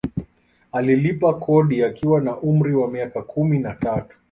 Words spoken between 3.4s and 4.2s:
na tatu